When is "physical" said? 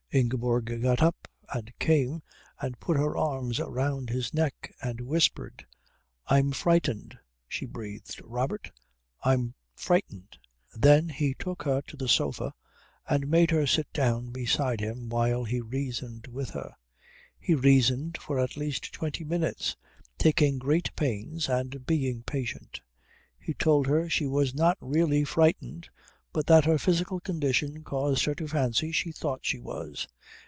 26.77-27.19